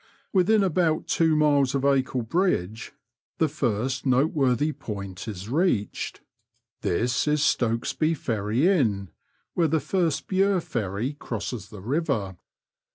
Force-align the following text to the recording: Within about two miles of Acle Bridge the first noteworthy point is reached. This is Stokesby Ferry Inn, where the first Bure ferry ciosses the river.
Within 0.33 0.63
about 0.63 1.05
two 1.05 1.35
miles 1.35 1.75
of 1.75 1.83
Acle 1.85 2.23
Bridge 2.27 2.91
the 3.37 3.47
first 3.47 4.03
noteworthy 4.03 4.71
point 4.71 5.27
is 5.27 5.47
reached. 5.47 6.21
This 6.81 7.27
is 7.27 7.43
Stokesby 7.43 8.15
Ferry 8.17 8.67
Inn, 8.67 9.11
where 9.53 9.67
the 9.67 9.79
first 9.79 10.25
Bure 10.27 10.59
ferry 10.59 11.13
ciosses 11.13 11.69
the 11.69 11.81
river. 11.81 12.35